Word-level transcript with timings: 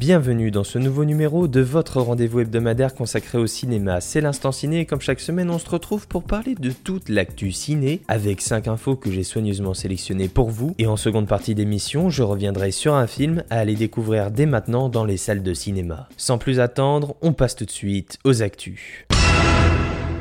Bienvenue 0.00 0.50
dans 0.50 0.64
ce 0.64 0.78
nouveau 0.78 1.04
numéro 1.04 1.46
de 1.46 1.60
votre 1.60 2.00
rendez-vous 2.00 2.40
hebdomadaire 2.40 2.94
consacré 2.94 3.36
au 3.36 3.46
cinéma. 3.46 4.00
C'est 4.00 4.22
l'instant 4.22 4.50
ciné 4.50 4.80
et 4.80 4.86
comme 4.86 5.02
chaque 5.02 5.20
semaine 5.20 5.50
on 5.50 5.58
se 5.58 5.68
retrouve 5.68 6.08
pour 6.08 6.24
parler 6.24 6.54
de 6.54 6.70
toute 6.70 7.10
l'actu 7.10 7.52
ciné 7.52 8.00
avec 8.08 8.40
5 8.40 8.66
infos 8.66 8.96
que 8.96 9.10
j'ai 9.10 9.24
soigneusement 9.24 9.74
sélectionnées 9.74 10.28
pour 10.28 10.48
vous. 10.48 10.74
Et 10.78 10.86
en 10.86 10.96
seconde 10.96 11.28
partie 11.28 11.54
d'émission, 11.54 12.08
je 12.08 12.22
reviendrai 12.22 12.70
sur 12.70 12.94
un 12.94 13.06
film 13.06 13.44
à 13.50 13.58
aller 13.58 13.74
découvrir 13.74 14.30
dès 14.30 14.46
maintenant 14.46 14.88
dans 14.88 15.04
les 15.04 15.18
salles 15.18 15.42
de 15.42 15.52
cinéma. 15.52 16.08
Sans 16.16 16.38
plus 16.38 16.60
attendre, 16.60 17.14
on 17.20 17.34
passe 17.34 17.54
tout 17.54 17.66
de 17.66 17.70
suite 17.70 18.18
aux 18.24 18.40
actus. 18.40 19.04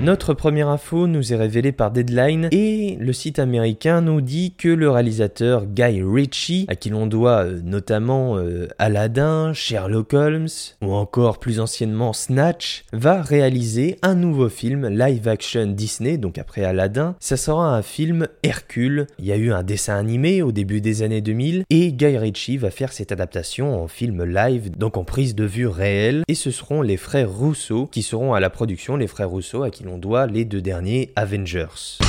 Notre 0.01 0.33
première 0.33 0.69
info 0.69 1.07
nous 1.07 1.33
est 1.33 1.35
révélée 1.35 1.73
par 1.73 1.91
Deadline 1.91 2.47
et 2.53 2.95
le 3.01 3.11
site 3.11 3.37
américain 3.37 3.99
nous 3.99 4.21
dit 4.21 4.53
que 4.57 4.69
le 4.69 4.89
réalisateur 4.89 5.65
Guy 5.65 6.01
Ritchie, 6.01 6.65
à 6.69 6.77
qui 6.77 6.89
l'on 6.89 7.05
doit 7.05 7.43
euh, 7.43 7.59
notamment 7.61 8.37
euh, 8.37 8.69
Aladdin, 8.77 9.51
Sherlock 9.51 10.13
Holmes 10.13 10.47
ou 10.81 10.93
encore 10.93 11.37
plus 11.37 11.59
anciennement 11.59 12.13
Snatch, 12.13 12.85
va 12.93 13.21
réaliser 13.21 13.97
un 14.01 14.15
nouveau 14.15 14.47
film 14.47 14.87
live 14.87 15.27
action 15.27 15.65
Disney, 15.65 16.17
donc 16.17 16.37
après 16.37 16.63
Aladdin. 16.63 17.15
Ça 17.19 17.35
sera 17.35 17.75
un 17.75 17.81
film 17.81 18.29
Hercule. 18.43 19.05
Il 19.19 19.25
y 19.25 19.33
a 19.33 19.37
eu 19.37 19.51
un 19.51 19.63
dessin 19.63 19.97
animé 19.97 20.41
au 20.41 20.53
début 20.53 20.79
des 20.79 21.03
années 21.03 21.21
2000 21.21 21.65
et 21.69 21.91
Guy 21.91 22.17
Ritchie 22.17 22.55
va 22.55 22.71
faire 22.71 22.93
cette 22.93 23.11
adaptation 23.11 23.83
en 23.83 23.89
film 23.89 24.23
live, 24.23 24.71
donc 24.77 24.95
en 24.95 25.03
prise 25.03 25.35
de 25.35 25.43
vue 25.43 25.67
réelle. 25.67 26.23
Et 26.29 26.35
ce 26.35 26.51
seront 26.51 26.81
les 26.81 26.95
frères 26.95 27.29
Rousseau 27.29 27.87
qui 27.87 28.01
seront 28.01 28.33
à 28.33 28.39
la 28.39 28.49
production, 28.49 28.95
les 28.95 29.07
frères 29.07 29.29
Rousseau 29.29 29.63
à 29.63 29.69
qui 29.69 29.83
l'on 29.83 29.88
doit 29.97 30.27
les 30.27 30.45
deux 30.45 30.61
derniers 30.61 31.11
Avengers. 31.15 31.99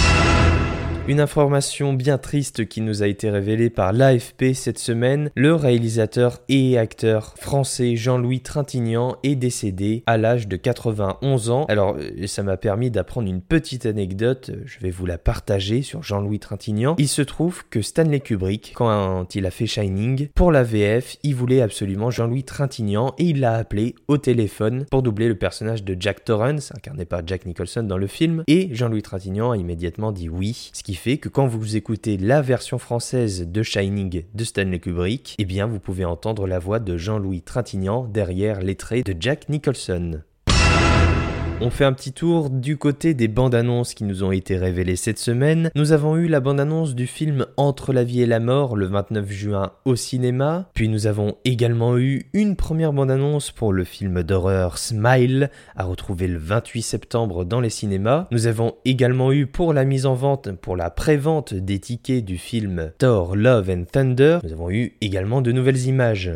Une 1.09 1.19
information 1.19 1.93
bien 1.93 2.19
triste 2.19 2.69
qui 2.69 2.81
nous 2.81 3.03
a 3.03 3.09
été 3.09 3.31
révélée 3.31 3.71
par 3.71 3.93
l'AFP 3.93 4.53
cette 4.55 4.79
semaine, 4.79 5.31
le 5.35 5.55
réalisateur 5.55 6.39
et 6.49 6.79
acteur 6.79 7.35
français 7.37 7.97
Jean-Louis 7.97 8.41
Trintignant 8.43 9.17
est 9.25 9.35
décédé 9.35 10.05
à 10.07 10.19
l'âge 10.19 10.47
de 10.47 10.57
91 10.57 11.51
ans. 11.51 11.65
Alors 11.69 11.97
euh, 11.99 12.27
ça 12.27 12.43
m'a 12.43 12.57
permis 12.57 12.91
d'apprendre 12.93 13.29
une 13.29 13.41
petite 13.41 13.87
anecdote, 13.87 14.53
je 14.67 14.79
vais 14.79 14.91
vous 14.91 15.07
la 15.07 15.19
partager 15.19 15.83
sur 15.83 16.03
Jean-Louis 16.03 16.39
Trintignant. 16.39 16.95
Il 16.99 17.09
se 17.09 17.23
trouve 17.23 17.65
que 17.71 17.83
Stanley 17.83 18.21
Kubrick, 18.21 18.73
quand 18.77 19.35
il 19.35 19.47
a 19.47 19.51
fait 19.51 19.67
Shining, 19.67 20.29
pour 20.35 20.53
la 20.53 20.63
VF, 20.63 21.17
il 21.25 21.35
voulait 21.35 21.63
absolument 21.63 22.11
Jean-Louis 22.11 22.45
Trintignant 22.45 23.15
et 23.19 23.25
il 23.25 23.41
l'a 23.41 23.55
appelé 23.55 23.97
au 24.07 24.19
téléphone 24.19 24.87
pour 24.91 25.03
doubler 25.03 25.29
le 25.29 25.37
personnage 25.37 25.83
de 25.83 25.97
Jack 25.99 26.25
Torrance, 26.25 26.73
incarné 26.77 27.05
par 27.05 27.27
Jack 27.27 27.47
Nicholson 27.47 27.83
dans 27.83 27.99
le 27.99 28.07
film, 28.07 28.45
et 28.47 28.69
Jean-Louis 28.73 29.03
Trintignant 29.03 29.51
a 29.51 29.57
immédiatement 29.57 30.13
dit 30.13 30.29
oui, 30.29 30.71
fait 30.95 31.19
que 31.19 31.29
quand 31.29 31.47
vous 31.47 31.77
écoutez 31.77 32.17
la 32.17 32.43
version 32.43 32.79
française 32.79 33.47
de 33.47 33.63
Shining 33.63 34.25
de 34.33 34.45
Stanley 34.45 34.79
Kubrick, 34.79 35.35
eh 35.39 35.45
bien 35.45 35.67
vous 35.67 35.81
pouvez 35.81 36.05
entendre 36.05 36.47
la 36.47 36.59
voix 36.59 36.79
de 36.79 36.97
Jean-Louis 36.97 37.43
Trintignant 37.43 38.05
derrière 38.05 38.61
les 38.61 38.77
traits 38.77 39.07
de 39.07 39.17
Jack 39.21 39.49
Nicholson. 39.49 40.23
On 41.63 41.69
fait 41.69 41.85
un 41.85 41.93
petit 41.93 42.15
tour 42.15 42.49
du 42.49 42.79
côté 42.79 43.13
des 43.13 43.29
bandes 43.29 43.55
annonces 43.55 43.93
qui 43.93 44.05
nous 44.05 44.25
ont 44.25 44.33
été 44.33 44.57
révélées 44.57 44.97
cette 44.97 45.19
semaine. 45.19 45.71
Nous 45.75 45.93
avons 45.93 46.17
eu 46.17 46.27
la 46.27 46.41
bande 46.41 46.59
annonce 46.59 46.95
du 46.95 47.07
film 47.07 47.45
Entre 47.59 47.93
la 47.93 48.03
vie 48.03 48.23
et 48.23 48.27
la 48.27 48.41
mort 48.41 48.77
le 48.77 48.87
29 48.87 49.31
juin 49.31 49.73
au 49.85 49.95
cinéma. 49.95 50.71
Puis 50.73 50.89
nous 50.89 51.07
avons 51.07 51.37
également 51.45 51.99
eu 51.99 52.31
une 52.33 52.57
première 52.57 52.95
bande 52.95 53.11
annonce 53.11 53.51
pour 53.51 53.75
le 53.75 53.85
film 53.85 54.23
d'horreur 54.23 54.79
Smile 54.79 55.51
à 55.77 55.85
retrouver 55.85 56.29
le 56.29 56.39
28 56.39 56.81
septembre 56.81 57.45
dans 57.45 57.61
les 57.61 57.69
cinémas. 57.69 58.27
Nous 58.31 58.47
avons 58.47 58.77
également 58.87 59.31
eu 59.31 59.47
pour 59.47 59.75
la 59.75 59.85
mise 59.85 60.07
en 60.07 60.15
vente, 60.15 60.51
pour 60.53 60.77
la 60.77 60.89
pré-vente 60.89 61.53
des 61.53 61.79
tickets 61.79 62.25
du 62.25 62.39
film 62.39 62.91
Thor 62.97 63.37
Love 63.37 63.69
and 63.69 63.85
Thunder, 63.93 64.39
nous 64.45 64.53
avons 64.53 64.71
eu 64.71 64.95
également 65.03 65.43
de 65.43 65.53
nouvelles 65.53 65.87
images. 65.87 66.31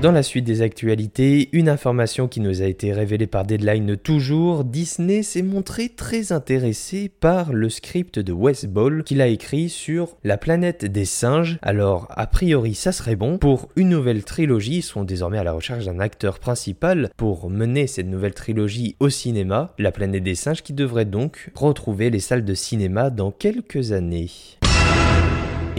Dans 0.00 0.12
la 0.12 0.22
suite 0.22 0.44
des 0.44 0.62
actualités, 0.62 1.48
une 1.50 1.68
information 1.68 2.28
qui 2.28 2.38
nous 2.38 2.62
a 2.62 2.66
été 2.66 2.92
révélée 2.92 3.26
par 3.26 3.44
Deadline 3.44 3.96
toujours, 3.96 4.62
Disney 4.62 5.24
s'est 5.24 5.42
montré 5.42 5.88
très 5.88 6.30
intéressé 6.30 7.08
par 7.08 7.52
le 7.52 7.68
script 7.68 8.20
de 8.20 8.32
Wes 8.32 8.66
Ball 8.66 9.02
qu'il 9.02 9.20
a 9.20 9.26
écrit 9.26 9.68
sur 9.68 10.16
la 10.22 10.38
planète 10.38 10.84
des 10.84 11.04
singes. 11.04 11.58
Alors, 11.62 12.06
a 12.10 12.28
priori, 12.28 12.76
ça 12.76 12.92
serait 12.92 13.16
bon. 13.16 13.38
Pour 13.38 13.70
une 13.74 13.88
nouvelle 13.88 14.22
trilogie, 14.22 14.76
ils 14.76 14.82
sont 14.82 15.02
désormais 15.02 15.38
à 15.38 15.44
la 15.44 15.52
recherche 15.52 15.86
d'un 15.86 15.98
acteur 15.98 16.38
principal 16.38 17.10
pour 17.16 17.50
mener 17.50 17.88
cette 17.88 18.06
nouvelle 18.06 18.34
trilogie 18.34 18.94
au 19.00 19.08
cinéma, 19.08 19.74
la 19.80 19.90
planète 19.90 20.22
des 20.22 20.36
singes 20.36 20.62
qui 20.62 20.74
devrait 20.74 21.06
donc 21.06 21.50
retrouver 21.56 22.10
les 22.10 22.20
salles 22.20 22.44
de 22.44 22.54
cinéma 22.54 23.10
dans 23.10 23.32
quelques 23.32 23.90
années. 23.90 24.30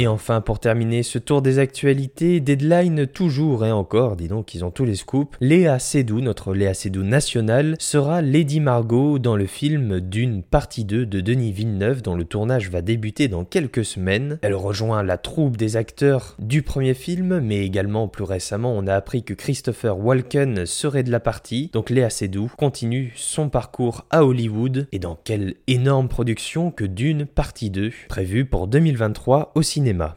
Et 0.01 0.07
enfin, 0.07 0.39
pour 0.39 0.61
terminer 0.61 1.03
ce 1.03 1.17
tour 1.17 1.41
des 1.41 1.59
actualités, 1.59 2.39
Deadline 2.39 3.05
toujours 3.05 3.65
et 3.65 3.71
encore, 3.73 4.15
dis 4.15 4.29
donc, 4.29 4.55
ils 4.55 4.63
ont 4.63 4.71
tous 4.71 4.85
les 4.85 4.95
scoops. 4.95 5.35
Léa 5.41 5.77
Seydoux, 5.77 6.21
notre 6.21 6.53
Léa 6.53 6.73
Seydoux 6.73 7.03
nationale, 7.03 7.75
sera 7.79 8.21
Lady 8.21 8.61
Margot 8.61 9.19
dans 9.19 9.35
le 9.35 9.45
film 9.45 9.99
Dune 9.99 10.41
partie 10.41 10.85
2 10.85 11.05
de 11.05 11.19
Denis 11.19 11.51
Villeneuve 11.51 12.01
dont 12.01 12.15
le 12.15 12.23
tournage 12.23 12.69
va 12.69 12.81
débuter 12.81 13.27
dans 13.27 13.43
quelques 13.43 13.83
semaines. 13.83 14.39
Elle 14.41 14.55
rejoint 14.55 15.03
la 15.03 15.17
troupe 15.17 15.57
des 15.57 15.75
acteurs 15.75 16.37
du 16.39 16.61
premier 16.61 16.93
film, 16.93 17.41
mais 17.41 17.65
également 17.65 18.07
plus 18.07 18.23
récemment, 18.23 18.73
on 18.77 18.87
a 18.87 18.95
appris 18.95 19.23
que 19.23 19.33
Christopher 19.33 19.99
Walken 19.99 20.65
serait 20.65 21.03
de 21.03 21.11
la 21.11 21.19
partie. 21.19 21.71
Donc 21.73 21.89
Léa 21.89 22.09
Seydoux 22.09 22.49
continue 22.57 23.11
son 23.17 23.49
parcours 23.49 24.05
à 24.11 24.23
Hollywood 24.23 24.87
et 24.93 24.99
dans 24.99 25.19
quelle 25.21 25.55
énorme 25.67 26.07
production 26.07 26.71
que 26.71 26.85
Dune 26.85 27.25
partie 27.25 27.69
2, 27.69 27.91
prévue 28.07 28.45
pour 28.45 28.69
2023 28.69 29.51
au 29.55 29.61
cinéma. 29.89 30.15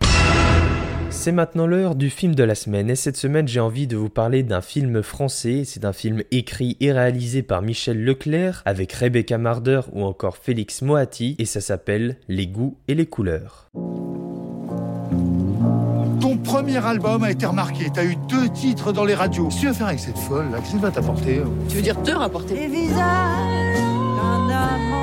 C'est 1.08 1.32
maintenant 1.32 1.66
l'heure 1.66 1.94
du 1.94 2.10
film 2.10 2.34
de 2.34 2.42
la 2.42 2.54
semaine 2.54 2.90
et 2.90 2.96
cette 2.96 3.16
semaine 3.16 3.46
j'ai 3.46 3.60
envie 3.60 3.86
de 3.86 3.96
vous 3.96 4.08
parler 4.08 4.42
d'un 4.42 4.60
film 4.60 5.02
français. 5.02 5.62
C'est 5.64 5.84
un 5.84 5.92
film 5.92 6.22
écrit 6.30 6.76
et 6.80 6.92
réalisé 6.92 7.42
par 7.42 7.62
Michel 7.62 8.04
Leclerc 8.04 8.62
avec 8.64 8.92
Rebecca 8.92 9.38
Marder 9.38 9.80
ou 9.92 10.04
encore 10.04 10.36
Félix 10.36 10.82
Moati 10.82 11.36
et 11.38 11.44
ça 11.44 11.60
s'appelle 11.60 12.16
Les 12.28 12.46
goûts 12.46 12.76
et 12.88 12.94
les 12.94 13.06
couleurs. 13.06 13.70
Ton 16.20 16.36
premier 16.38 16.84
album 16.84 17.22
a 17.22 17.30
été 17.30 17.46
remarqué, 17.46 17.86
t'as 17.92 18.04
eu 18.04 18.16
deux 18.28 18.48
titres 18.48 18.92
dans 18.92 19.04
les 19.04 19.14
radios. 19.14 19.48
Qu'est-ce 19.48 19.56
que 19.56 19.60
tu 19.60 19.66
vas 19.68 19.74
faire 19.74 19.86
avec 19.88 20.00
cette 20.00 20.18
folle 20.18 20.50
là 20.50 20.58
Qu'est-ce 20.58 20.72
qu'elle 20.72 20.80
va 20.80 20.90
t'apporter? 20.90 21.40
Tu 21.68 21.76
veux 21.76 21.82
dire 21.82 22.02
te 22.02 22.10
rapporter? 22.10 22.54
Les 22.54 22.68
visages 22.68 22.96
d'un 22.96 24.48
amant 24.50 25.01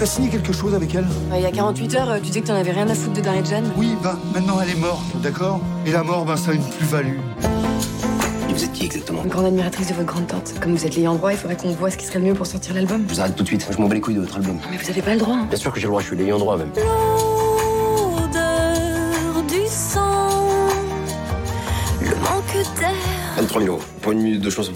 T'as 0.00 0.06
signé 0.06 0.30
quelque 0.30 0.52
chose 0.54 0.74
avec 0.74 0.94
elle? 0.94 1.06
Il 1.36 1.42
y 1.42 1.44
a 1.46 1.50
48 1.50 1.94
heures, 1.96 2.14
tu 2.16 2.28
disais 2.28 2.40
que 2.40 2.46
t'en 2.46 2.54
avais 2.54 2.70
rien 2.72 2.88
à 2.88 2.94
foutre 2.94 3.12
de 3.12 3.20
Darry 3.20 3.44
Jeanne 3.44 3.70
Oui, 3.76 3.94
bah 4.02 4.16
maintenant 4.32 4.58
elle 4.62 4.70
est 4.70 4.80
morte, 4.80 5.04
d'accord? 5.22 5.60
Et 5.84 5.92
la 5.92 6.02
mort, 6.02 6.24
ben 6.24 6.36
ça 6.38 6.52
a 6.52 6.54
une 6.54 6.62
plus-value. 6.62 7.18
Et 8.48 8.52
vous 8.54 8.64
êtes 8.64 8.72
qui 8.72 8.86
exactement? 8.86 9.22
Une 9.22 9.28
grande 9.28 9.44
admiratrice 9.44 9.88
de 9.88 9.92
votre 9.94 10.06
grande 10.06 10.26
tante. 10.26 10.54
Comme 10.58 10.74
vous 10.74 10.86
êtes 10.86 10.96
l'ayant 10.96 11.16
droit, 11.16 11.32
il 11.32 11.36
faudrait 11.38 11.58
qu'on 11.58 11.68
voit 11.72 11.90
ce 11.90 11.98
qui 11.98 12.06
serait 12.06 12.18
le 12.18 12.24
mieux 12.24 12.34
pour 12.34 12.46
sortir 12.46 12.72
l'album. 12.74 13.04
Je 13.08 13.14
vous 13.14 13.20
arrête 13.20 13.36
tout 13.36 13.42
de 13.42 13.48
suite, 13.48 13.66
je 13.70 13.76
m'en 13.76 13.88
bats 13.88 13.94
les 13.94 14.00
couilles 14.00 14.14
de 14.14 14.20
votre 14.20 14.36
album. 14.36 14.56
Mais 14.70 14.78
vous 14.78 14.88
avez 14.88 15.02
pas 15.02 15.12
le 15.12 15.20
droit. 15.20 15.34
hein. 15.34 15.46
Bien 15.50 15.58
sûr 15.58 15.70
que 15.70 15.78
j'ai 15.78 15.84
le 15.84 15.90
droit, 15.90 16.00
je 16.00 16.06
suis 16.06 16.16
l'ayant 16.16 16.38
droit 16.38 16.56
même. 16.56 16.70
L'odeur 18.16 19.42
du 19.46 19.66
sang, 19.68 20.30
le 22.00 22.16
manque 22.16 22.54
d'air. 22.80 22.90
23 23.36 23.60
000 23.62 23.74
euros 23.74 23.84
pour 24.00 24.12
une 24.12 24.22
minute 24.22 24.40
de 24.40 24.48
chanson. 24.48 24.72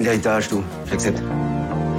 L'héritage, 0.00 0.48
tout, 0.48 0.62
j'accepte. 0.90 1.22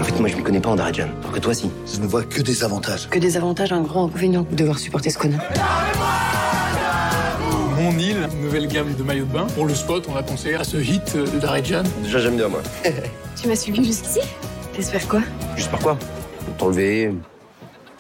En 0.08 0.10
fait, 0.10 0.20
moi 0.22 0.30
je 0.30 0.38
m'y 0.38 0.44
connais 0.44 0.62
pas 0.62 0.70
en 0.70 0.78
Darajane. 0.78 1.10
Alors 1.20 1.34
que 1.34 1.40
toi, 1.40 1.54
si. 1.54 1.70
Je 1.94 2.00
ne 2.00 2.08
vois 2.08 2.24
que 2.24 2.42
des 2.42 2.64
avantages. 2.64 3.10
Que 3.10 3.20
des 3.20 3.36
avantages, 3.36 3.74
un 3.74 3.82
grand 3.82 4.06
inconvénient 4.06 4.48
de 4.50 4.56
devoir 4.56 4.80
supporter 4.80 5.10
ce 5.10 5.18
connard. 5.18 5.42
Mon 7.76 7.92
île, 8.00 8.30
nouvelle 8.42 8.70
gamme 8.70 8.94
de 8.94 9.04
maillots 9.04 9.26
de 9.26 9.34
bain. 9.34 9.48
Pour 9.54 9.66
le 9.66 9.76
spot, 9.76 10.08
on 10.10 10.16
a 10.16 10.24
pensé 10.24 10.54
à 10.54 10.64
ce 10.64 10.78
hit 10.78 11.18
de 11.18 11.40
Darjan. 11.40 11.84
Déjà, 12.04 12.20
j'aime 12.20 12.38
bien, 12.38 12.48
moi. 12.48 12.62
Tu 13.36 13.50
m'as 13.50 13.58
suivi 13.58 13.84
jusqu'ici? 13.84 14.22
T'espères 14.72 15.10
quoi? 15.10 15.24
Juste 15.58 15.72
par 15.72 15.82
quoi? 15.82 15.98
T'enlever, 16.58 17.14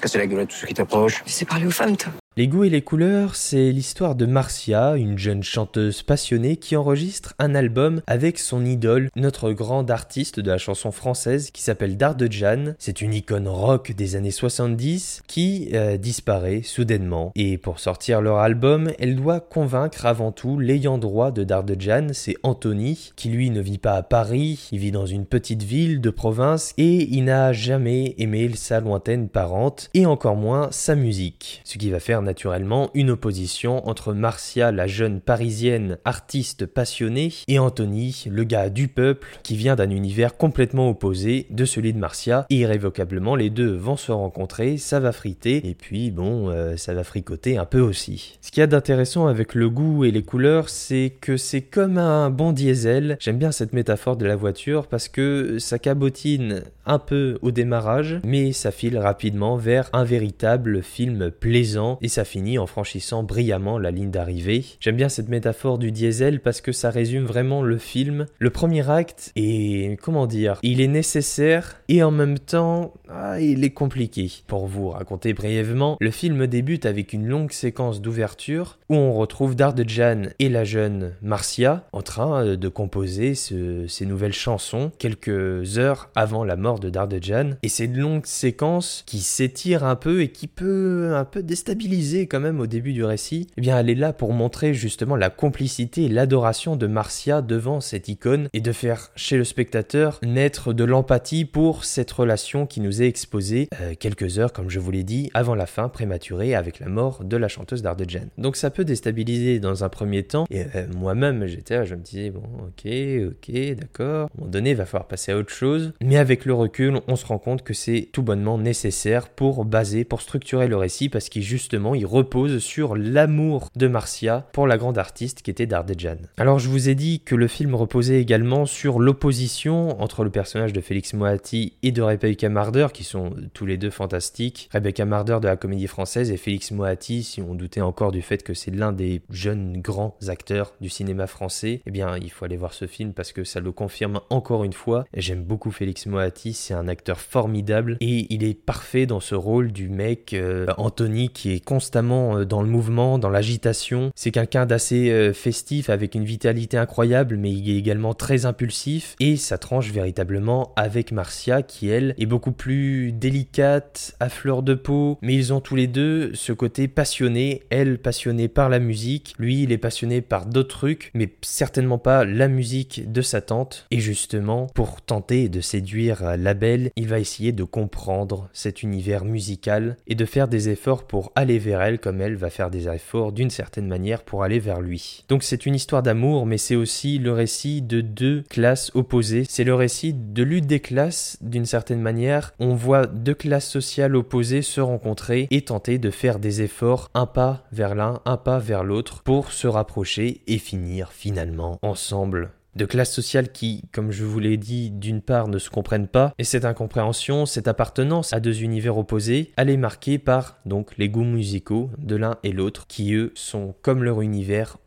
casser 0.01 0.17
la 0.17 0.27
gueule 0.27 0.39
à 0.39 0.45
tous 0.45 0.55
ceux 0.55 0.67
qui 0.67 0.75
t'approchent. 0.75 1.21
Tu 1.25 1.31
sais 1.33 1.43
parler 1.43 1.65
aux 1.65 1.71
femmes, 1.71 1.97
toi. 1.97 2.13
Les 2.37 2.47
goûts 2.47 2.65
et 2.65 2.69
les 2.69 2.83
couleurs, 2.83 3.35
c'est 3.35 3.71
l'histoire 3.71 4.13
de 4.13 4.27
Marcia, 4.27 4.95
une 4.95 5.17
jeune 5.17 5.41
chanteuse 5.41 6.03
passionnée 6.03 6.57
qui 6.57 6.75
enregistre 6.75 7.33
un 7.39 7.55
album 7.55 8.03
avec 8.05 8.37
son 8.37 8.63
idole, 8.63 9.09
notre 9.15 9.53
grande 9.53 9.89
artiste 9.89 10.39
de 10.39 10.51
la 10.51 10.59
chanson 10.59 10.91
française 10.91 11.49
qui 11.49 11.63
s'appelle 11.63 11.97
Dardejan. 11.97 12.75
C'est 12.77 13.01
une 13.01 13.15
icône 13.15 13.47
rock 13.47 13.91
des 13.93 14.15
années 14.15 14.29
70 14.29 15.23
qui 15.25 15.69
euh, 15.73 15.97
disparaît 15.97 16.61
soudainement. 16.61 17.31
Et 17.33 17.57
pour 17.57 17.79
sortir 17.79 18.21
leur 18.21 18.37
album, 18.37 18.91
elle 18.99 19.15
doit 19.15 19.39
convaincre 19.39 20.05
avant 20.05 20.31
tout 20.31 20.59
l'ayant 20.59 20.99
droit 20.99 21.31
de 21.31 21.43
Dardejan, 21.43 22.09
c'est 22.13 22.37
Anthony, 22.43 23.13
qui 23.15 23.29
lui 23.29 23.49
ne 23.49 23.61
vit 23.61 23.79
pas 23.79 23.93
à 23.93 24.03
Paris, 24.03 24.69
il 24.71 24.77
vit 24.77 24.91
dans 24.91 25.07
une 25.07 25.25
petite 25.25 25.63
ville 25.63 26.01
de 26.01 26.11
province 26.11 26.75
et 26.77 27.01
il 27.09 27.23
n'a 27.23 27.51
jamais 27.51 28.13
aimé 28.19 28.51
sa 28.53 28.79
lointaine 28.79 29.27
parente 29.27 29.89
et 29.95 30.05
encore 30.05 30.35
moins 30.35 30.67
sa 30.69 30.93
musique. 30.93 31.61
Ce 31.63 31.79
qui 31.79 31.89
va 31.89 31.99
faire 31.99 32.21
naturellement 32.27 32.91
une 32.93 33.09
opposition 33.09 33.87
entre 33.87 34.13
Marcia, 34.13 34.71
la 34.71 34.85
jeune 34.85 35.21
parisienne 35.21 35.97
artiste 36.05 36.65
passionnée, 36.65 37.33
et 37.47 37.57
Anthony, 37.57 38.25
le 38.29 38.43
gars 38.43 38.69
du 38.69 38.89
peuple, 38.89 39.39
qui 39.43 39.55
vient 39.55 39.75
d'un 39.75 39.89
univers 39.89 40.37
complètement 40.37 40.89
opposé 40.89 41.47
de 41.49 41.65
celui 41.65 41.93
de 41.93 41.97
Marcia. 41.97 42.45
Irrévocablement, 42.49 43.35
les 43.35 43.49
deux 43.49 43.73
vont 43.73 43.97
se 43.97 44.11
rencontrer, 44.11 44.77
ça 44.77 44.99
va 44.99 45.11
friter, 45.11 45.67
et 45.67 45.73
puis 45.73 46.11
bon, 46.11 46.49
euh, 46.49 46.75
ça 46.75 46.93
va 46.93 47.03
fricoter 47.03 47.57
un 47.57 47.65
peu 47.65 47.79
aussi. 47.79 48.37
Ce 48.41 48.51
qu'il 48.51 48.59
y 48.59 48.63
a 48.63 48.67
d'intéressant 48.67 49.27
avec 49.27 49.55
le 49.55 49.69
goût 49.69 50.03
et 50.03 50.11
les 50.11 50.23
couleurs, 50.23 50.69
c'est 50.69 51.13
que 51.21 51.37
c'est 51.37 51.61
comme 51.61 51.97
un 51.97 52.29
bon 52.29 52.51
diesel. 52.51 53.17
J'aime 53.21 53.37
bien 53.37 53.51
cette 53.51 53.73
métaphore 53.73 54.17
de 54.17 54.25
la 54.25 54.35
voiture 54.35 54.87
parce 54.87 55.07
que 55.07 55.59
ça 55.59 55.79
cabotine 55.79 56.63
un 56.85 56.99
peu 56.99 57.37
au 57.41 57.51
démarrage, 57.51 58.19
mais 58.23 58.51
ça 58.51 58.71
file 58.71 58.97
rapidement 58.97 59.55
vers 59.55 59.89
un 59.93 60.03
véritable 60.03 60.81
film 60.83 61.31
plaisant 61.31 61.97
ça 62.09 62.25
finit 62.25 62.57
en 62.57 62.67
franchissant 62.67 63.23
brillamment 63.23 63.77
la 63.79 63.91
ligne 63.91 64.11
d'arrivée. 64.11 64.65
J'aime 64.79 64.95
bien 64.95 65.09
cette 65.09 65.29
métaphore 65.29 65.77
du 65.77 65.91
diesel 65.91 66.39
parce 66.39 66.61
que 66.61 66.71
ça 66.71 66.89
résume 66.89 67.25
vraiment 67.25 67.61
le 67.61 67.77
film. 67.77 68.25
Le 68.39 68.49
premier 68.49 68.89
acte 68.89 69.31
est, 69.35 69.99
comment 70.01 70.27
dire, 70.27 70.59
il 70.63 70.81
est 70.81 70.87
nécessaire 70.87 71.81
et 71.87 72.03
en 72.03 72.11
même 72.11 72.39
temps, 72.39 72.93
ah, 73.09 73.39
il 73.39 73.63
est 73.63 73.71
compliqué. 73.71 74.31
Pour 74.47 74.67
vous 74.67 74.89
raconter 74.89 75.33
brièvement, 75.33 75.97
le 75.99 76.11
film 76.11 76.47
débute 76.47 76.85
avec 76.85 77.13
une 77.13 77.27
longue 77.27 77.51
séquence 77.51 78.01
d'ouverture 78.01 78.77
où 78.89 78.95
on 78.95 79.13
retrouve 79.13 79.55
Dardejan 79.55 80.23
et 80.39 80.49
la 80.49 80.63
jeune 80.63 81.13
Marcia 81.21 81.85
en 81.91 82.01
train 82.01 82.45
euh, 82.45 82.57
de 82.57 82.67
composer 82.67 83.35
ces 83.35 84.05
nouvelles 84.05 84.33
chansons 84.33 84.91
quelques 84.97 85.77
heures 85.77 86.09
avant 86.15 86.43
la 86.43 86.55
mort 86.55 86.79
de 86.79 86.89
Dardejan. 86.89 87.51
Et 87.63 87.69
c'est 87.69 87.85
une 87.85 87.97
longue 87.97 88.25
séquence 88.25 89.03
qui 89.05 89.19
s'étire 89.19 89.83
un 89.83 89.95
peu 89.95 90.21
et 90.21 90.29
qui 90.29 90.47
peut 90.47 91.13
un 91.15 91.25
peu 91.25 91.43
déstabiliser 91.43 91.96
quand 91.97 92.39
même 92.39 92.59
au 92.59 92.67
début 92.67 92.93
du 92.93 93.03
récit, 93.03 93.47
eh 93.57 93.67
elle 93.67 93.89
est 93.89 93.95
là 93.95 94.13
pour 94.13 94.31
montrer 94.31 94.73
justement 94.73 95.15
la 95.15 95.29
complicité 95.29 96.03
et 96.03 96.09
l'adoration 96.09 96.75
de 96.75 96.85
Marcia 96.85 97.41
devant 97.41 97.81
cette 97.81 98.07
icône 98.07 98.49
et 98.53 98.61
de 98.61 98.71
faire 98.71 99.09
chez 99.15 99.35
le 99.35 99.43
spectateur 99.43 100.19
naître 100.23 100.73
de 100.73 100.83
l'empathie 100.83 101.45
pour 101.45 101.85
cette 101.85 102.11
relation 102.11 102.67
qui 102.67 102.81
nous 102.81 103.01
est 103.01 103.07
exposée 103.07 103.67
euh, 103.81 103.93
quelques 103.99 104.37
heures, 104.37 104.53
comme 104.53 104.69
je 104.69 104.79
vous 104.79 104.91
l'ai 104.91 105.03
dit, 105.03 105.31
avant 105.33 105.55
la 105.55 105.65
fin 105.65 105.89
prématurée 105.89 106.53
avec 106.53 106.79
la 106.79 106.87
mort 106.87 107.23
de 107.23 107.35
la 107.35 107.47
chanteuse 107.47 107.81
d'Ardejan. 107.81 108.27
Donc 108.37 108.57
ça 108.57 108.69
peut 108.69 108.85
déstabiliser 108.85 109.59
dans 109.59 109.83
un 109.83 109.89
premier 109.89 110.23
temps 110.23 110.45
et 110.51 110.65
euh, 110.75 110.85
moi-même 110.95 111.47
j'étais 111.47 111.85
je 111.85 111.95
me 111.95 112.01
disais 112.01 112.29
bon 112.29 112.43
ok 112.67 112.91
ok 113.27 113.75
d'accord, 113.75 114.21
à 114.21 114.33
un 114.35 114.37
moment 114.37 114.51
donné 114.51 114.69
il 114.71 114.75
va 114.75 114.85
falloir 114.85 115.07
passer 115.07 115.31
à 115.31 115.37
autre 115.37 115.53
chose, 115.53 115.93
mais 116.01 116.17
avec 116.17 116.45
le 116.45 116.53
recul 116.53 116.99
on 117.07 117.15
se 117.15 117.25
rend 117.25 117.39
compte 117.39 117.63
que 117.63 117.73
c'est 117.73 118.09
tout 118.11 118.21
bonnement 118.21 118.57
nécessaire 118.57 119.29
pour 119.29 119.65
baser, 119.65 120.03
pour 120.03 120.21
structurer 120.21 120.67
le 120.67 120.77
récit 120.77 121.09
parce 121.09 121.29
qu'il 121.29 121.41
justement 121.41 121.86
il 121.93 122.05
repose 122.05 122.59
sur 122.59 122.95
l'amour 122.95 123.69
de 123.75 123.87
Marcia 123.87 124.47
pour 124.51 124.67
la 124.67 124.77
grande 124.77 124.97
artiste 124.97 125.41
qui 125.41 125.51
était 125.51 125.65
Dardejan. 125.65 126.17
Alors 126.37 126.59
je 126.59 126.69
vous 126.69 126.89
ai 126.89 126.95
dit 126.95 127.21
que 127.21 127.35
le 127.35 127.47
film 127.47 127.75
reposait 127.75 128.21
également 128.21 128.65
sur 128.65 128.99
l'opposition 128.99 130.01
entre 130.01 130.23
le 130.23 130.29
personnage 130.29 130.73
de 130.73 130.81
Félix 130.81 131.13
Moati 131.13 131.73
et 131.83 131.91
de 131.91 132.01
Rebecca 132.01 132.49
Marder 132.49 132.87
qui 132.93 133.03
sont 133.03 133.31
tous 133.53 133.65
les 133.65 133.77
deux 133.77 133.89
fantastiques. 133.89 134.69
Rebecca 134.73 135.05
Marder 135.05 135.37
de 135.41 135.47
la 135.47 135.55
comédie 135.55 135.87
française 135.87 136.31
et 136.31 136.37
Félix 136.37 136.71
Moati 136.71 137.23
si 137.23 137.41
on 137.41 137.55
doutait 137.55 137.81
encore 137.81 138.11
du 138.11 138.21
fait 138.21 138.43
que 138.43 138.53
c'est 138.53 138.71
l'un 138.71 138.91
des 138.91 139.21
jeunes 139.29 139.81
grands 139.81 140.15
acteurs 140.27 140.73
du 140.81 140.89
cinéma 140.89 141.27
français, 141.27 141.81
eh 141.85 141.91
bien 141.91 142.17
il 142.17 142.31
faut 142.31 142.45
aller 142.45 142.57
voir 142.57 142.73
ce 142.73 142.87
film 142.87 143.13
parce 143.13 143.31
que 143.31 143.43
ça 143.43 143.59
le 143.59 143.71
confirme 143.71 144.21
encore 144.29 144.63
une 144.63 144.73
fois. 144.73 145.05
J'aime 145.13 145.43
beaucoup 145.43 145.71
Félix 145.71 146.05
Moati, 146.05 146.53
c'est 146.53 146.73
un 146.73 146.87
acteur 146.87 147.19
formidable 147.19 147.97
et 147.99 148.27
il 148.33 148.43
est 148.43 148.53
parfait 148.53 149.05
dans 149.05 149.19
ce 149.19 149.35
rôle 149.35 149.71
du 149.71 149.89
mec 149.89 150.33
euh, 150.33 150.67
Anthony 150.77 151.29
qui 151.29 151.51
est 151.51 151.59
constamment 151.77 152.39
euh, 152.39 152.43
dans 152.43 152.63
le 152.63 152.67
mouvement, 152.67 153.19
dans 153.19 153.29
l'agitation. 153.29 154.11
C'est 154.15 154.31
quelqu'un 154.31 154.65
d'assez 154.65 155.11
euh, 155.11 155.31
festif 155.31 155.91
avec 155.91 156.15
une 156.15 156.23
vitalité 156.23 156.75
incroyable, 156.75 157.37
mais 157.37 157.51
il 157.51 157.69
est 157.69 157.77
également 157.77 158.15
très 158.15 158.47
impulsif 158.47 159.15
et 159.19 159.35
ça 159.35 159.59
tranche 159.59 159.91
véritablement 159.91 160.73
avec 160.75 161.11
Marcia 161.11 161.61
qui 161.61 161.87
elle 161.87 162.15
est 162.17 162.25
beaucoup 162.25 162.51
plus 162.51 163.11
délicate, 163.11 164.15
à 164.19 164.29
fleur 164.29 164.63
de 164.63 164.73
peau, 164.73 165.19
mais 165.21 165.35
ils 165.35 165.53
ont 165.53 165.61
tous 165.61 165.75
les 165.75 165.85
deux 165.85 166.33
ce 166.33 166.51
côté 166.51 166.87
passionné, 166.87 167.61
elle 167.69 167.99
passionnée 167.99 168.47
par 168.47 168.69
la 168.69 168.79
musique, 168.79 169.35
lui 169.37 169.61
il 169.61 169.71
est 169.71 169.77
passionné 169.77 170.21
par 170.21 170.47
d'autres 170.47 170.79
trucs, 170.79 171.11
mais 171.13 171.29
certainement 171.43 171.99
pas 171.99 172.25
la 172.25 172.47
musique 172.47 173.11
de 173.11 173.21
sa 173.21 173.41
tante. 173.41 173.85
Et 173.91 173.99
justement, 173.99 174.65
pour 174.73 175.03
tenter 175.03 175.47
de 175.47 175.61
séduire 175.61 176.37
la 176.37 176.55
belle, 176.55 176.89
il 176.95 177.07
va 177.07 177.19
essayer 177.19 177.51
de 177.51 177.63
comprendre 177.63 178.49
cet 178.51 178.81
univers 178.81 179.25
musical 179.25 179.97
et 180.07 180.15
de 180.15 180.25
faire 180.25 180.47
des 180.47 180.69
efforts 180.69 181.05
pour 181.05 181.31
aller 181.35 181.59
vers 181.59 181.66
elle 181.71 181.99
comme 181.99 182.21
elle 182.21 182.35
va 182.35 182.49
faire 182.49 182.69
des 182.69 182.87
efforts 182.87 183.31
d'une 183.31 183.49
certaine 183.49 183.87
manière 183.87 184.23
pour 184.23 184.43
aller 184.43 184.59
vers 184.59 184.81
lui. 184.81 185.23
Donc 185.29 185.43
c'est 185.43 185.65
une 185.65 185.75
histoire 185.75 186.03
d'amour, 186.03 186.45
mais 186.45 186.57
c'est 186.57 186.75
aussi 186.75 187.17
le 187.19 187.31
récit 187.31 187.81
de 187.81 188.01
deux 188.01 188.43
classes 188.49 188.91
opposées. 188.93 189.45
C'est 189.47 189.63
le 189.63 189.75
récit 189.75 190.13
de 190.13 190.43
lutte 190.43 190.67
des 190.67 190.79
classes 190.79 191.37
d'une 191.41 191.65
certaine 191.65 192.01
manière. 192.01 192.53
On 192.59 192.73
voit 192.73 193.07
deux 193.07 193.33
classes 193.33 193.69
sociales 193.69 194.15
opposées 194.15 194.61
se 194.61 194.81
rencontrer 194.81 195.47
et 195.51 195.61
tenter 195.61 195.97
de 195.97 196.09
faire 196.09 196.39
des 196.39 196.61
efforts, 196.61 197.09
un 197.13 197.25
pas 197.25 197.65
vers 197.71 197.95
l'un, 197.95 198.21
un 198.25 198.37
pas 198.37 198.59
vers 198.59 198.83
l'autre, 198.83 199.23
pour 199.23 199.51
se 199.51 199.67
rapprocher 199.67 200.41
et 200.47 200.57
finir 200.57 201.11
finalement 201.11 201.79
ensemble 201.81 202.51
de 202.77 202.85
classes 202.85 203.13
sociales 203.13 203.51
qui, 203.51 203.83
comme 203.91 204.11
je 204.11 204.23
vous 204.23 204.39
l'ai 204.39 204.55
dit, 204.55 204.91
d'une 204.91 205.21
part 205.21 205.47
ne 205.47 205.57
se 205.57 205.69
comprennent 205.69 206.07
pas, 206.07 206.33
et 206.37 206.43
cette 206.43 206.63
incompréhension, 206.63 207.45
cette 207.45 207.67
appartenance 207.67 208.33
à 208.33 208.39
deux 208.39 208.61
univers 208.61 208.97
opposés, 208.97 209.51
elle 209.57 209.69
est 209.69 209.77
marquée 209.77 210.19
par 210.19 210.59
donc 210.65 210.97
les 210.97 211.09
goûts 211.09 211.23
musicaux 211.23 211.89
de 211.97 212.15
l'un 212.15 212.37
et 212.43 212.51
l'autre, 212.53 212.87
qui 212.87 213.13
eux 213.13 213.31
sont 213.35 213.73
comme 213.81 214.03
leur 214.03 214.21
univers 214.21 214.77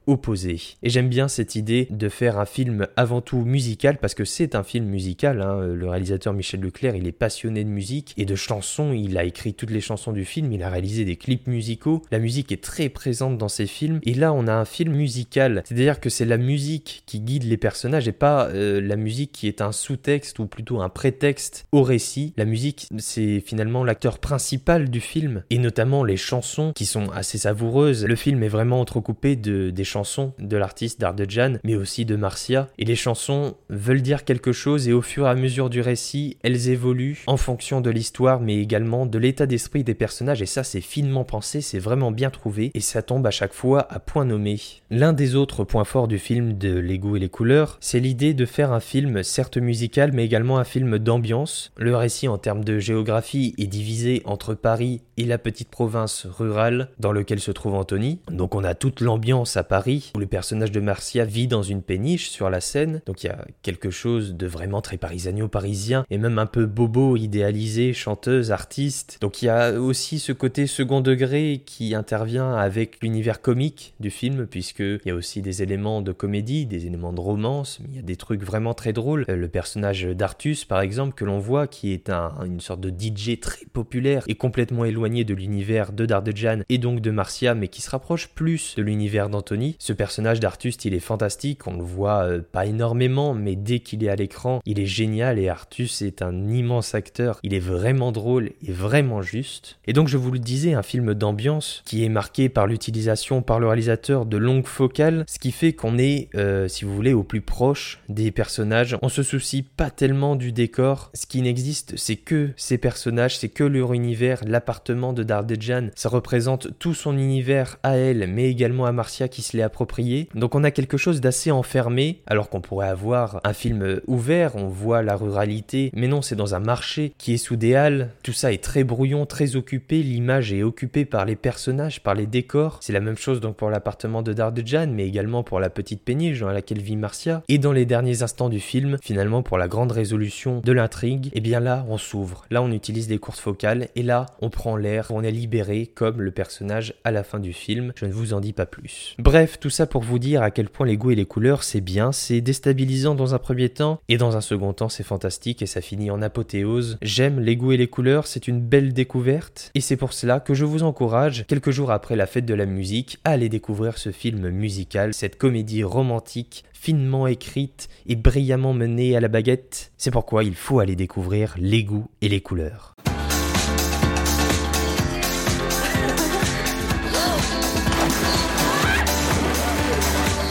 Et 0.83 0.89
j'aime 0.91 1.09
bien 1.09 1.29
cette 1.29 1.55
idée 1.55 1.87
de 1.91 2.09
faire 2.09 2.39
un 2.39 2.47
film 2.47 2.87
avant 2.97 3.21
tout 3.21 3.45
musical, 3.45 3.99
parce 3.99 4.15
que 4.15 4.25
c'est 4.25 4.55
un 4.55 4.63
film 4.63 4.87
musical, 4.87 5.43
hein. 5.43 5.67
le 5.67 5.89
réalisateur 5.89 6.33
Michel 6.33 6.61
Leclerc, 6.61 6.97
il 6.97 7.07
est 7.07 7.13
passionné 7.13 7.65
de 7.65 7.69
musique 7.69 8.15
et 8.17 8.25
de 8.25 8.35
chansons, 8.35 8.93
il 8.93 9.19
a 9.19 9.25
écrit 9.25 9.55
toutes 9.55 9.71
les 9.71 9.81
chansons 9.81 10.13
du 10.13 10.25
film, 10.25 10.53
il 10.53 10.63
a 10.63 10.71
réalisé 10.71 11.05
des 11.05 11.17
clips 11.17 11.47
musicaux, 11.47 12.03
la 12.11 12.19
musique 12.19 12.51
est 12.53 12.63
très 12.63 12.89
présente 12.89 13.37
dans 13.37 13.49
ses 13.49 13.67
films, 13.67 14.01
et 14.05 14.15
là 14.15 14.33
on 14.33 14.47
a 14.47 14.55
un 14.55 14.65
film 14.65 14.95
musical, 14.95 15.63
c'est-à-dire 15.67 16.01
que 16.01 16.09
c'est 16.09 16.25
la 16.25 16.39
musique 16.39 17.03
qui 17.07 17.21
guide 17.21 17.45
les 17.45 17.57
personnes 17.57 17.91
et 17.95 18.13
pas 18.13 18.49
euh, 18.49 18.81
la 18.81 18.97
musique 18.97 19.33
qui 19.33 19.49
est 19.49 19.61
un 19.61 19.73
sous-texte 19.73 20.39
ou 20.39 20.47
plutôt 20.47 20.81
un 20.81 20.89
prétexte 20.89 21.67
au 21.73 21.83
récit. 21.83 22.33
La 22.37 22.45
musique, 22.45 22.89
c'est 22.99 23.41
finalement 23.41 23.85
l'acteur 23.85 24.19
principal 24.19 24.91
du 24.91 25.01
film 25.01 25.43
et 25.51 25.59
notamment 25.59 26.05
les 26.05 26.17
chansons 26.17 26.73
qui 26.75 26.87
sont 26.87 27.11
assez 27.11 27.39
savoureuses. 27.39 28.05
Le 28.05 28.17
film 28.17 28.43
est 28.43 28.49
vraiment 28.49 28.81
entrecoupé 28.81 29.37
de, 29.37 29.71
des 29.71 29.85
chansons 29.85 30.00
de 30.39 30.57
l'artiste 30.57 31.01
Dardejan 31.01 31.59
mais 31.65 31.77
aussi 31.77 32.05
de 32.05 32.17
Marcia 32.17 32.69
et 32.79 32.85
les 32.85 32.97
chansons 32.97 33.55
veulent 33.69 34.03
dire 34.03 34.25
quelque 34.25 34.53
chose 34.53 34.89
et 34.89 34.93
au 34.93 35.03
fur 35.03 35.27
et 35.27 35.31
à 35.31 35.35
mesure 35.35 35.71
du 35.71 35.81
récit, 35.81 36.39
elles 36.43 36.69
évoluent 36.69 37.23
en 37.27 37.37
fonction 37.37 37.81
de 37.81 37.91
l'histoire 37.91 38.41
mais 38.41 38.57
également 38.57 39.07
de 39.07 39.19
l'état 39.19 39.47
d'esprit 39.47 39.85
des 39.85 39.95
personnages 39.95 40.43
et 40.43 40.47
ça 40.47 40.65
c'est 40.65 40.81
finement 40.81 41.25
pensé, 41.25 41.61
c'est 41.61 41.79
vraiment 41.79 42.13
bien 42.13 42.31
trouvé 42.31 42.71
et 42.75 42.81
ça 42.81 43.03
tombe 43.03 43.27
à 43.27 43.31
chaque 43.31 43.53
fois 43.53 43.87
à 43.93 43.99
point 43.99 44.25
nommé. 44.25 44.61
L'un 44.91 45.13
des 45.13 45.35
autres 45.35 45.65
points 45.65 45.85
forts 45.85 46.09
du 46.09 46.19
film 46.19 46.57
de 46.57 46.79
L'ego 46.79 47.17
et 47.17 47.21
les 47.21 47.29
couleurs 47.29 47.79
c'est 47.81 48.01
l'idée 48.01 48.35
de 48.35 48.47
faire 48.47 48.73
un 48.73 48.81
film 48.81 49.23
certes 49.23 49.59
musical 49.59 50.13
mais 50.13 50.25
également 50.25 50.59
un 50.59 50.65
film 50.65 50.99
d'ambiance. 50.99 51.73
Le 51.77 51.95
récit 51.97 52.29
en 52.29 52.39
termes 52.39 52.65
de 52.65 52.79
géographie 52.79 53.55
est 53.59 53.67
divisé 53.67 54.23
entre 54.25 54.55
Paris 54.55 55.03
et 55.17 55.25
la 55.25 55.39
petite 55.39 55.69
province 55.69 56.27
rurale 56.27 56.89
dans 56.99 57.13
laquelle 57.13 57.41
se 57.41 57.51
trouve 57.51 57.75
Anthony. 57.75 58.21
Donc 58.31 58.55
on 58.55 58.65
a 58.65 58.75
toute 58.75 59.01
l'ambiance 59.01 59.57
à 59.57 59.65
Paris 59.65 59.90
Où 60.15 60.19
le 60.19 60.27
personnage 60.27 60.73
de 60.73 60.81
Marcia 60.81 61.25
vit 61.25 61.47
dans 61.47 61.63
une 61.63 61.83
péniche 61.83 62.29
sur 62.31 62.51
la 62.51 62.61
Seine. 62.61 63.03
Donc 63.07 63.23
il 63.25 63.27
y 63.27 63.31
a 63.31 63.45
quelque 63.63 63.91
chose 63.91 64.35
de 64.35 64.47
vraiment 64.47 64.81
très 64.81 64.97
parisano-parisien 64.97 66.05
et 66.11 66.19
même 66.19 66.39
un 66.39 66.47
peu 66.47 66.67
bobo, 66.67 67.17
idéalisé, 67.17 67.93
chanteuse, 67.93 68.51
artiste. 68.53 69.19
Donc 69.21 69.43
il 69.43 69.47
y 69.47 69.49
a 69.49 69.73
aussi 69.81 70.19
ce 70.19 70.33
côté 70.33 70.67
second 70.67 71.01
degré 71.01 71.63
qui 71.65 71.95
intervient 71.95 72.55
avec 72.55 72.99
l'univers 73.03 73.41
comique 73.41 73.95
du 74.01 74.11
film, 74.11 74.47
puisqu'il 74.47 75.01
y 75.07 75.11
a 75.11 75.15
aussi 75.15 75.43
des 75.43 75.63
éléments 75.63 76.03
de 76.03 76.13
comédie, 76.13 76.67
des 76.67 76.87
éléments 76.87 77.13
de 77.13 77.21
romance, 77.21 77.79
mais 77.81 77.89
il 77.91 77.97
y 77.97 77.99
a 77.99 78.03
des 78.03 78.17
trucs 78.17 78.43
vraiment 78.43 78.75
très 78.75 78.93
drôles. 78.93 79.25
Euh, 79.29 79.37
Le 79.37 79.49
personnage 79.49 80.03
d'Artus, 80.05 80.65
par 80.65 80.81
exemple, 80.81 81.15
que 81.15 81.25
l'on 81.25 81.39
voit, 81.39 81.67
qui 81.67 81.93
est 81.93 82.11
un- 82.11 82.35
une 82.45 82.61
sorte 82.61 82.81
de 82.81 82.91
DJ 82.91 83.39
très 83.41 83.65
populaire 83.73 84.25
et 84.29 84.35
complètement 84.35 84.85
éloigné 84.85 85.25
de 85.25 85.35
l'univers 85.35 85.93
de 85.93 86.07
Dardejan 86.07 86.61
et 86.69 86.79
donc 86.79 87.01
de 87.01 87.11
Marcia, 87.11 87.55
mais 87.55 87.69
qui 87.69 87.81
se 87.83 87.91
rapproche 87.91 88.29
plus 88.29 88.75
de 88.77 88.83
l'univers 88.83 89.29
d'Anthony. 89.31 89.70
Ce 89.79 89.93
personnage 89.93 90.41
d'Artus, 90.41 90.77
il 90.85 90.95
est 90.95 91.01
fantastique, 91.01 91.67
on 91.67 91.77
le 91.77 91.83
voit 91.83 92.25
euh, 92.25 92.41
pas 92.41 92.67
énormément, 92.67 93.35
mais 93.35 93.57
dès 93.57 93.81
qu'il 93.81 94.05
est 94.05 94.09
à 94.09 94.17
l'écran, 94.17 94.61
il 94.65 94.79
est 94.79 94.87
génial 94.87 95.39
et 95.39 95.49
Artus 95.49 96.03
est 96.03 96.23
un 96.23 96.49
immense 96.49 96.95
acteur. 96.95 97.39
Il 97.43 97.55
est 97.55 97.61
vraiment 97.61 98.13
drôle 98.13 98.51
et 98.67 98.73
vraiment 98.73 99.23
juste. 99.23 99.79
Et 99.87 99.93
donc, 99.93 100.09
je 100.09 100.17
vous 100.17 100.31
le 100.31 100.39
disais, 100.39 100.75
un 100.75 100.83
film 100.83 101.15
d'ambiance 101.15 101.83
qui 101.85 102.05
est 102.05 102.09
marqué 102.09 102.49
par 102.49 102.67
l'utilisation 102.67 103.43
par 103.43 103.61
le 103.61 103.67
réalisateur 103.67 104.27
de 104.27 104.37
longues 104.37 104.67
focales, 104.67 105.25
ce 105.29 105.39
qui 105.39 105.53
fait 105.53 105.73
qu'on 105.73 105.99
est, 105.99 106.29
euh, 106.35 106.69
si 106.69 106.85
vous 106.85 106.95
voulez, 106.95 107.13
au 107.13 107.23
plus 107.23 107.41
proche 107.41 108.01
des 108.09 108.31
personnages. 108.31 108.97
On 109.03 109.09
se 109.09 109.23
soucie 109.23 109.63
pas 109.63 109.91
tellement 109.91 110.37
du 110.37 110.53
décor. 110.53 111.11
Ce 111.15 111.27
qui 111.27 111.43
n'existe, 111.43 111.97
c'est 111.97 112.17
que 112.17 112.51
ces 112.57 112.79
personnages, 112.79 113.39
c'est 113.39 113.49
que 113.49 113.65
leur 113.65 113.93
univers, 113.93 114.41
l'appartement 114.47 115.13
de 115.13 115.23
Dardejan. 115.23 115.89
Ça 115.95 116.09
représente 116.09 116.79
tout 116.79 116.95
son 116.95 117.17
univers 117.17 117.79
à 117.83 117.97
elle, 117.97 118.27
mais 118.29 118.51
également 118.51 118.87
à 118.87 118.93
Marcia 118.93 119.29
qui 119.29 119.43
se 119.43 119.57
approprié. 119.63 120.29
Donc 120.35 120.55
on 120.55 120.65
a 120.65 120.71
quelque 120.71 120.97
chose 120.97 121.21
d'assez 121.21 121.51
enfermé, 121.51 122.21
alors 122.27 122.49
qu'on 122.49 122.61
pourrait 122.61 122.89
avoir 122.89 123.41
un 123.45 123.53
film 123.53 124.01
ouvert, 124.07 124.57
on 124.57 124.69
voit 124.69 125.03
la 125.03 125.17
ruralité, 125.17 125.91
mais 125.95 126.09
non, 126.09 126.23
c'est 126.23 126.37
dans 126.37 126.55
un 126.55 126.61
marché 126.61 127.13
qui 127.19 127.35
est 127.35 127.39
sous 127.39 127.57
des 127.57 127.75
halles. 127.75 128.11
Tout 128.23 128.33
ça 128.33 128.53
est 128.53 128.63
très 128.63 128.85
brouillon, 128.85 129.27
très 129.27 129.57
occupé, 129.57 130.03
l'image 130.03 130.53
est 130.53 130.63
occupée 130.63 131.05
par 131.05 131.25
les 131.25 131.37
personnages, 131.37 132.03
par 132.03 132.15
les 132.15 132.27
décors. 132.27 132.79
C'est 132.81 132.93
la 132.93 133.01
même 133.01 133.17
chose 133.17 133.41
donc 133.41 133.57
pour 133.57 133.71
l'appartement 133.71 134.23
de 134.23 134.33
Dardejan, 134.33 134.89
mais 134.89 135.07
également 135.07 135.43
pour 135.43 135.61
la 135.61 135.71
petite 135.71 136.03
péniche 136.03 136.41
dans 136.41 136.51
laquelle 136.51 136.83
vit 136.83 136.97
Marcia. 136.97 137.43
Et 137.49 137.59
dans 137.59 137.73
les 137.73 137.87
derniers 137.87 138.23
instants 138.23 138.49
du 138.49 138.61
film, 138.61 138.99
finalement 139.03 139.43
pour 139.43 139.59
la 139.59 139.69
grande 139.69 139.93
résolution 139.93 140.61
de 140.65 140.73
l'intrigue, 140.73 141.31
et 141.33 141.41
bien 141.41 141.61
là 141.61 141.85
on 141.89 141.99
s'ouvre, 141.99 142.45
là 142.51 142.63
on 142.63 142.73
utilise 142.73 143.09
des 143.09 143.19
courtes 143.19 143.39
focales, 143.39 143.89
et 143.97 144.03
là 144.03 144.27
on 144.41 144.51
prend 144.51 144.77
l'air, 144.77 145.09
on 145.11 145.23
est 145.23 145.31
libéré 145.31 145.87
comme 145.87 146.21
le 146.21 146.31
personnage 146.31 146.95
à 147.05 147.11
la 147.11 147.23
fin 147.23 147.39
du 147.39 147.53
film. 147.53 147.93
Je 147.97 148.07
ne 148.07 148.13
vous 148.13 148.33
en 148.33 148.41
dis 148.41 148.53
pas 148.53 148.67
plus. 148.67 149.15
Bref, 149.19 149.50
tout 149.59 149.71
ça 149.71 149.87
pour 149.87 150.03
vous 150.03 150.19
dire 150.19 150.43
à 150.43 150.51
quel 150.51 150.69
point 150.69 150.87
les 150.87 150.97
goûts 150.97 151.11
et 151.11 151.17
les 151.17 151.27
couleurs 151.27 151.65
c'est 151.65 151.81
bien, 151.81 152.13
c'est 152.13 152.41
déstabilisant 152.41 153.15
dans 153.15 153.35
un 153.35 153.39
premier 153.39 153.69
temps, 153.69 154.01
et 154.09 154.17
dans 154.17 154.37
un 154.37 154.41
second 154.41 154.73
temps 154.73 154.89
c'est 154.89 155.03
fantastique 155.03 155.63
et 155.63 155.67
ça 155.67 155.81
finit 155.81 156.11
en 156.11 156.23
apothéose. 156.23 156.99
J'aime 157.03 157.41
les 157.41 157.57
goûts 157.57 157.73
et 157.73 157.77
les 157.77 157.89
couleurs, 157.89 158.27
c'est 158.27 158.49
une 158.49 158.61
belle 158.61 158.93
découverte, 158.93 159.71
et 159.75 159.81
c'est 159.81 159.97
pour 159.97 160.13
cela 160.13 160.41
que 160.41 160.55
je 160.55 160.65
vous 160.65 160.83
encourage, 160.83 161.47
quelques 161.47 161.71
jours 161.71 161.91
après 161.91 162.17
la 162.17 162.27
fête 162.27 162.47
de 162.47 162.55
la 162.55 162.67
musique, 162.67 163.19
à 163.25 163.31
aller 163.31 163.49
découvrir 163.49 163.99
ce 163.99 164.13
film 164.13 164.49
musical, 164.51 165.15
cette 165.15 165.39
comédie 165.39 165.85
romantique 165.85 166.65
finement 166.73 167.27
écrite 167.27 167.89
et 168.07 168.17
brillamment 168.17 168.73
menée 168.73 169.15
à 169.15 169.21
la 169.21 169.29
baguette. 169.29 169.93
C'est 169.99 170.11
pourquoi 170.11 170.45
il 170.45 170.55
faut 170.55 170.81
aller 170.81 170.97
découvrir 170.97 171.55
les 171.59 171.85
goûts 171.85 172.09
et 172.23 172.29
les 172.29 172.41
couleurs. 172.41 172.97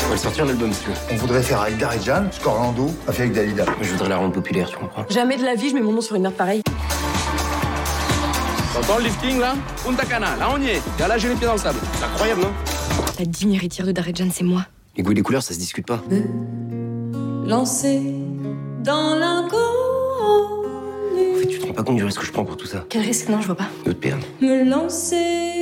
On 0.09 0.13
va 0.13 0.15
le 0.15 0.21
sortir 0.23 0.45
l'album, 0.45 0.73
si 0.73 0.81
tu 0.81 0.89
veux. 0.89 0.95
On 1.11 1.15
voudrait 1.17 1.43
faire 1.43 1.61
avec 1.61 1.77
Darjan 1.77 2.23
ce 2.31 2.39
qu'Orlando 2.39 2.89
a 3.07 3.11
fait 3.11 3.21
avec 3.23 3.33
Dalida. 3.35 3.63
Mais 3.79 3.85
je 3.85 3.91
voudrais 3.91 4.09
la 4.09 4.17
rendre 4.17 4.33
populaire, 4.33 4.67
tu 4.67 4.75
comprends 4.75 5.05
Jamais 5.07 5.37
de 5.37 5.45
la 5.45 5.53
vie, 5.53 5.69
je 5.69 5.75
mets 5.75 5.81
mon 5.81 5.91
nom 5.91 6.01
sur 6.01 6.15
une 6.15 6.23
merde 6.23 6.33
pareille. 6.33 6.63
T'entends 8.73 8.97
le 8.97 9.03
lifting 9.03 9.39
là 9.39 9.53
Punta 9.85 10.05
Cana, 10.07 10.35
là 10.37 10.47
on 10.51 10.59
y 10.59 10.69
est. 10.69 10.77
Et 10.77 11.07
là 11.07 11.15
j'ai 11.19 11.27
les 11.27 11.35
pieds 11.35 11.45
dans 11.45 11.53
le 11.53 11.59
sable. 11.59 11.77
C'est 11.93 12.05
incroyable, 12.05 12.41
non 12.41 12.49
La 13.19 13.25
digne 13.25 13.53
héritière 13.53 13.85
de 13.85 13.91
Darjan, 13.91 14.29
c'est 14.33 14.43
moi. 14.43 14.65
Les 14.97 15.03
goûts 15.03 15.11
et 15.11 15.15
les 15.15 15.21
couleurs, 15.21 15.43
ça 15.43 15.53
se 15.53 15.59
discute 15.59 15.85
pas. 15.85 16.01
Lancé 17.45 18.01
dans 18.83 19.13
l'inconnu. 19.13 19.59
En 21.35 21.39
fait, 21.39 21.45
tu 21.45 21.59
te 21.59 21.67
rends 21.67 21.73
pas 21.73 21.83
compte 21.83 21.97
du 21.97 22.03
risque 22.03 22.21
que 22.21 22.25
je 22.25 22.31
prends 22.31 22.45
pour 22.45 22.57
tout 22.57 22.65
ça. 22.65 22.83
Quel 22.89 23.03
risque? 23.03 23.29
Non, 23.29 23.41
je 23.41 23.45
vois 23.45 23.57
pas. 23.57 23.67
De 23.85 23.91
te 23.91 23.97
perdre. 23.97 24.25
Me 24.41 24.67
lancer. 24.67 25.58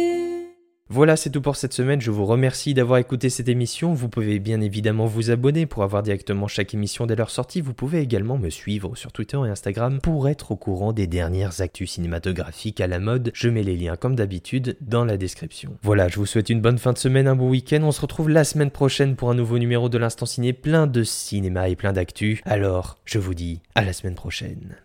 Voilà, 0.89 1.17
c'est 1.17 1.29
tout 1.29 1.41
pour 1.41 1.57
cette 1.57 1.73
semaine. 1.73 1.99
Je 1.99 2.11
vous 2.11 2.25
remercie 2.25 2.73
d'avoir 2.73 2.97
écouté 2.97 3.29
cette 3.29 3.49
émission. 3.49 3.93
Vous 3.93 4.07
pouvez 4.07 4.39
bien 4.39 4.61
évidemment 4.61 5.05
vous 5.05 5.31
abonner 5.31 5.65
pour 5.65 5.83
avoir 5.83 6.01
directement 6.01 6.47
chaque 6.47 6.73
émission 6.73 7.05
dès 7.05 7.17
leur 7.17 7.29
sortie. 7.29 7.59
Vous 7.59 7.73
pouvez 7.73 7.99
également 7.99 8.37
me 8.37 8.49
suivre 8.49 8.95
sur 8.95 9.11
Twitter 9.11 9.37
et 9.45 9.49
Instagram 9.49 9.99
pour 10.01 10.29
être 10.29 10.51
au 10.51 10.55
courant 10.55 10.93
des 10.93 11.05
dernières 11.05 11.59
actus 11.59 11.91
cinématographiques 11.91 12.79
à 12.79 12.87
la 12.87 12.99
mode. 12.99 13.31
Je 13.33 13.49
mets 13.49 13.63
les 13.63 13.75
liens 13.75 13.97
comme 13.97 14.15
d'habitude 14.15 14.77
dans 14.79 15.03
la 15.03 15.17
description. 15.17 15.77
Voilà, 15.83 16.07
je 16.07 16.15
vous 16.15 16.25
souhaite 16.25 16.49
une 16.49 16.61
bonne 16.61 16.77
fin 16.77 16.93
de 16.93 16.97
semaine, 16.97 17.27
un 17.27 17.35
bon 17.35 17.49
week-end. 17.49 17.81
On 17.83 17.91
se 17.91 18.01
retrouve 18.01 18.29
la 18.29 18.45
semaine 18.45 18.71
prochaine 18.71 19.17
pour 19.17 19.29
un 19.29 19.35
nouveau 19.35 19.59
numéro 19.59 19.89
de 19.89 19.97
l'Instant 19.97 20.25
Ciné, 20.25 20.53
plein 20.53 20.87
de 20.87 21.03
cinéma 21.03 21.67
et 21.67 21.75
plein 21.75 21.91
d'actu. 21.91 22.41
Alors, 22.45 22.97
je 23.03 23.19
vous 23.19 23.33
dis 23.33 23.61
à 23.75 23.83
la 23.83 23.91
semaine 23.91 24.15
prochaine. 24.15 24.77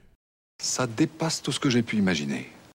Ça 0.61 0.89
dépasse 0.89 1.43
tout 1.43 1.53
ce 1.53 1.61
que 1.61 1.71
j'ai 1.71 1.83
pu 1.83 1.97
imaginer. 1.97 2.49